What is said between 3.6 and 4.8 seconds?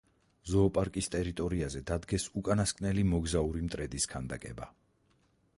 მტრედის ქანდაკება.